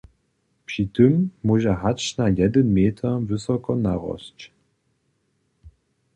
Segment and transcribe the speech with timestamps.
[0.65, 1.13] Při tym
[1.43, 4.51] móže hač na jedyn meter wysoko narosć.